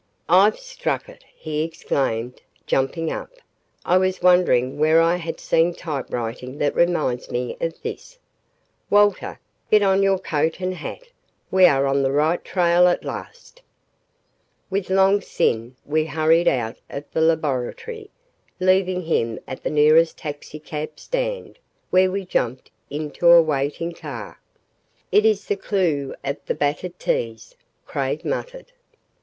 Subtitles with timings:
[0.29, 3.29] "I've struck it!" he exclaimed, jumping up.
[3.85, 8.17] "I was wondering where I had seen typewriting that reminds me of this.
[8.89, 11.09] Walter, get on your coat and hat.
[11.51, 13.61] We are on the right trail at last."
[14.71, 18.09] With Long Sin we hurried out of the laboratory,
[18.59, 21.59] leaving him at the nearest taxicab stand,
[21.91, 24.39] where we jumped into a waiting car.
[25.11, 27.53] "It is the clue of the battered 'T's,'"
[27.85, 28.71] Craig muttered.